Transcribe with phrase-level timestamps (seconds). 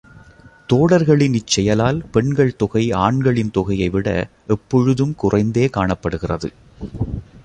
[0.67, 4.07] தோடர்களின் இச்செயலால் பெண்கள் தொகை ஆண்களின் தொகையைவிட
[4.47, 6.51] எப் பொழுதும் குறைந்தே காணப்படுகிறது.